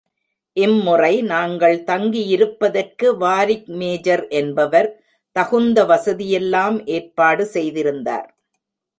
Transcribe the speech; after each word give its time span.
இம்முறை 0.57 1.21
நாங்கள் 1.21 1.75
தங்கியிருப்பதற்கு 1.83 3.07
வாரிக்மேஜர் 3.17 4.23
என்பவர் 4.29 4.89
தகுந்த 5.35 5.85
வசதியெல்லாம் 5.85 6.77
ஏற்பாடு 6.87 7.45
செய்திருந்தார். 7.45 8.27